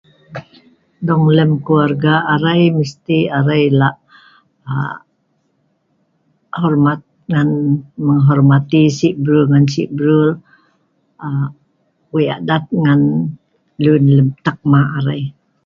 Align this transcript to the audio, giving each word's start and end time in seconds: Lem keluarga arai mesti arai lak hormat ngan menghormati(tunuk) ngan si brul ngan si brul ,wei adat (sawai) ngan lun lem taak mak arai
Lem 1.35 1.51
keluarga 1.65 2.13
arai 2.33 2.63
mesti 2.77 3.17
arai 3.37 3.63
lak 3.79 3.95
hormat 6.61 6.99
ngan 7.31 7.47
menghormati(tunuk) 8.05 8.91
ngan 8.91 8.95
si 8.97 9.07
brul 9.23 9.43
ngan 9.51 9.65
si 9.73 9.81
brul 9.97 10.27
,wei 12.13 12.27
adat 12.37 12.63
(sawai) 12.67 12.79
ngan 12.83 13.01
lun 13.83 14.03
lem 14.17 14.29
taak 14.45 14.59
mak 14.71 14.87
arai 14.97 15.21